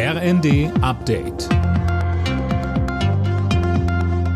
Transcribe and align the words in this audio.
RND 0.00 0.70
Update. 0.80 1.48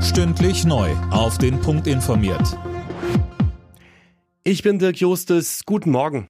Stündlich 0.02 0.64
neu. 0.64 0.90
Auf 1.12 1.38
den 1.38 1.60
Punkt 1.60 1.86
informiert. 1.86 2.58
Ich 4.42 4.64
bin 4.64 4.80
Dirk 4.80 4.96
Justes. 4.96 5.62
Guten 5.64 5.92
Morgen. 5.92 6.26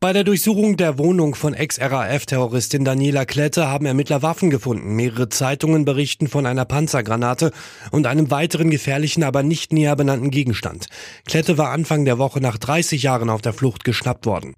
Bei 0.00 0.12
der 0.12 0.24
Durchsuchung 0.24 0.76
der 0.76 0.98
Wohnung 0.98 1.36
von 1.36 1.54
Ex-RAF-Terroristin 1.54 2.84
Daniela 2.84 3.26
Klette 3.26 3.68
haben 3.68 3.86
Ermittler 3.86 4.22
Waffen 4.22 4.50
gefunden. 4.50 4.96
Mehrere 4.96 5.28
Zeitungen 5.28 5.84
berichten 5.84 6.26
von 6.26 6.46
einer 6.46 6.64
Panzergranate 6.64 7.52
und 7.92 8.08
einem 8.08 8.32
weiteren 8.32 8.70
gefährlichen, 8.70 9.22
aber 9.22 9.44
nicht 9.44 9.72
näher 9.72 9.94
benannten 9.94 10.32
Gegenstand. 10.32 10.88
Klette 11.26 11.58
war 11.58 11.70
Anfang 11.70 12.04
der 12.04 12.18
Woche 12.18 12.40
nach 12.40 12.58
30 12.58 13.04
Jahren 13.04 13.30
auf 13.30 13.40
der 13.40 13.52
Flucht 13.52 13.84
geschnappt 13.84 14.26
worden. 14.26 14.56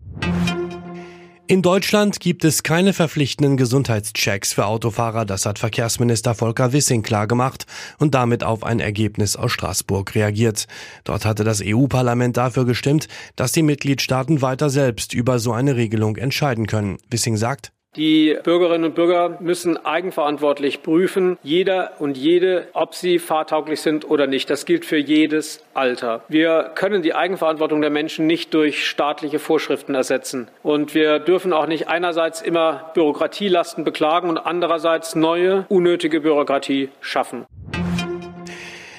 In 1.50 1.62
Deutschland 1.62 2.20
gibt 2.20 2.44
es 2.44 2.62
keine 2.62 2.92
verpflichtenden 2.92 3.56
Gesundheitschecks 3.56 4.52
für 4.52 4.66
Autofahrer. 4.66 5.24
Das 5.24 5.46
hat 5.46 5.58
Verkehrsminister 5.58 6.34
Volker 6.34 6.74
Wissing 6.74 7.02
klargemacht 7.02 7.64
und 7.98 8.14
damit 8.14 8.44
auf 8.44 8.64
ein 8.64 8.80
Ergebnis 8.80 9.34
aus 9.34 9.52
Straßburg 9.52 10.14
reagiert. 10.14 10.66
Dort 11.04 11.24
hatte 11.24 11.44
das 11.44 11.62
EU-Parlament 11.64 12.36
dafür 12.36 12.66
gestimmt, 12.66 13.08
dass 13.34 13.52
die 13.52 13.62
Mitgliedstaaten 13.62 14.42
weiter 14.42 14.68
selbst 14.68 15.14
über 15.14 15.38
so 15.38 15.54
eine 15.54 15.74
Regelung 15.74 16.16
entscheiden 16.16 16.66
können. 16.66 16.98
Wissing 17.08 17.38
sagt, 17.38 17.72
die 17.96 18.36
Bürgerinnen 18.44 18.84
und 18.84 18.94
Bürger 18.94 19.38
müssen 19.40 19.76
eigenverantwortlich 19.84 20.82
prüfen, 20.82 21.38
jeder 21.42 21.92
und 21.98 22.16
jede, 22.16 22.68
ob 22.74 22.94
sie 22.94 23.18
fahrtauglich 23.18 23.80
sind 23.80 24.08
oder 24.08 24.26
nicht. 24.26 24.50
Das 24.50 24.66
gilt 24.66 24.84
für 24.84 24.98
jedes 24.98 25.64
Alter. 25.74 26.22
Wir 26.28 26.70
können 26.74 27.02
die 27.02 27.14
Eigenverantwortung 27.14 27.80
der 27.80 27.90
Menschen 27.90 28.26
nicht 28.26 28.54
durch 28.54 28.86
staatliche 28.86 29.38
Vorschriften 29.38 29.94
ersetzen. 29.94 30.48
Und 30.62 30.94
wir 30.94 31.18
dürfen 31.18 31.52
auch 31.52 31.66
nicht 31.66 31.88
einerseits 31.88 32.42
immer 32.42 32.90
Bürokratielasten 32.94 33.84
beklagen 33.84 34.28
und 34.28 34.38
andererseits 34.38 35.14
neue, 35.14 35.66
unnötige 35.68 36.20
Bürokratie 36.20 36.90
schaffen. 37.00 37.46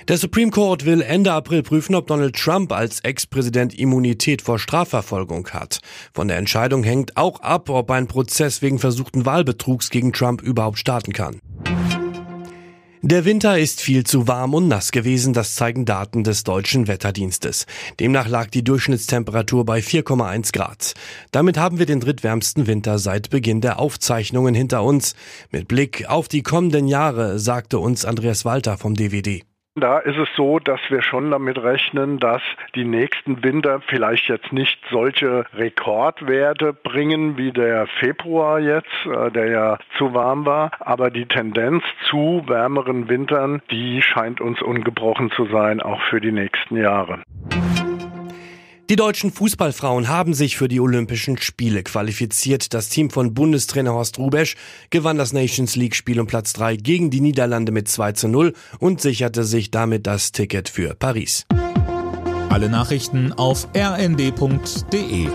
Der 0.10 0.18
Supreme 0.18 0.50
Court 0.50 0.86
will 0.86 1.04
Ende 1.04 1.32
April 1.32 1.62
prüfen, 1.62 1.94
ob 1.94 2.08
Donald 2.08 2.36
Trump 2.36 2.72
als 2.72 3.00
Ex-Präsident 3.02 3.78
Immunität 3.78 4.42
vor 4.42 4.58
Strafverfolgung 4.58 5.48
hat. 5.50 5.82
Von 6.14 6.30
der 6.30 6.38
Entscheidung 6.38 6.82
hängt 6.82 7.16
auch 7.16 7.42
ab, 7.42 7.70
ob 7.70 7.92
ein 7.92 8.08
Prozess 8.08 8.64
wegen 8.64 8.80
versuchten 8.80 9.28
Wahlbetrugs 9.28 9.92
gegen 9.92 10.12
Trump 10.12 10.42
überhaupt 10.42 10.80
starten 10.80 11.14
kann. 11.14 11.40
Der 13.04 13.24
Winter 13.24 13.60
ist 13.60 13.82
viel 13.82 14.04
zu 14.04 14.28
warm 14.28 14.56
und 14.56 14.68
nass 14.68 14.92
gewesen, 14.92 15.34
das 15.34 15.54
zeigen 15.54 15.86
Daten 15.86 16.24
des 16.24 16.44
deutschen 16.44 16.88
Wetterdienstes. 16.88 17.68
Demnach 18.00 18.28
lag 18.28 18.48
die 18.50 18.64
Durchschnittstemperatur 18.64 19.64
bei 19.64 19.78
4,1 19.78 20.54
Grad. 20.54 20.96
Damit 21.30 21.60
haben 21.60 21.78
wir 21.78 21.86
den 21.86 22.00
drittwärmsten 22.00 22.66
Winter 22.66 22.98
seit 22.98 23.30
Beginn 23.30 23.62
der 23.62 23.78
Aufzeichnungen 23.78 24.56
hinter 24.56 24.84
uns. 24.84 25.14
Mit 25.52 25.68
Blick 25.68 26.10
auf 26.10 26.28
die 26.28 26.42
kommenden 26.42 26.88
Jahre 26.88 27.38
sagte 27.38 27.78
uns 27.78 28.06
Andreas 28.06 28.44
Walter 28.44 28.76
vom 28.80 28.96
DWD. 28.96 29.44
Da 29.80 29.99
ist 29.99 30.17
es 30.17 30.27
so, 30.35 30.59
dass 30.59 30.80
wir 30.89 31.02
schon 31.02 31.31
damit 31.31 31.58
rechnen, 31.61 32.19
dass 32.19 32.41
die 32.75 32.85
nächsten 32.85 33.44
Winter 33.44 33.81
vielleicht 33.88 34.27
jetzt 34.27 34.52
nicht 34.52 34.80
solche 34.89 35.45
Rekordwerte 35.53 36.73
bringen 36.73 37.38
wie 37.38 37.52
der 37.52 37.88
Februar 37.88 38.59
jetzt, 38.59 38.88
äh, 39.05 39.31
der 39.31 39.47
ja 39.47 39.77
zu 39.97 40.13
warm 40.13 40.45
war. 40.45 40.72
Aber 40.80 41.09
die 41.09 41.25
Tendenz 41.25 41.83
zu 42.09 42.44
wärmeren 42.47 43.09
Wintern, 43.09 43.61
die 43.72 44.02
scheint 44.02 44.41
uns 44.41 44.61
ungebrochen 44.61 45.31
zu 45.31 45.45
sein, 45.45 45.81
auch 45.81 46.02
für 46.03 46.19
die 46.19 46.31
nächsten 46.31 46.75
Jahre. 46.77 47.19
Die 48.90 48.95
deutschen 48.95 49.32
Fußballfrauen 49.32 50.08
haben 50.08 50.34
sich 50.34 50.58
für 50.58 50.68
die 50.68 50.80
Olympischen 50.80 51.38
Spiele 51.38 51.84
qualifiziert. 51.84 52.73
Das 52.73 52.90
Team 52.90 53.12
von 53.12 53.36
Bundestrainer 53.36 53.94
Horst 53.94 54.18
Rubesch 54.18 54.56
gewann 54.90 55.20
das 55.20 55.31
Nations 55.31 55.76
League 55.76 55.96
Spiel 55.96 56.20
um 56.20 56.26
Platz 56.26 56.54
3 56.54 56.76
gegen 56.76 57.12
die 57.12 57.22
Niederlande 57.22 57.72
mit 57.72 57.88
2 57.88 58.14
zu 58.14 58.28
0 58.28 58.54
und 58.80 59.00
sicherte 59.00 59.44
sich 59.44 59.70
damit 59.70 60.08
das 60.08 60.31
Ticket 60.31 60.70
für 60.70 60.96
Paris. 60.96 61.46
Alle 62.50 62.68
Nachrichten 62.68 63.31
auf 63.31 63.68
rnd.de 63.75 65.28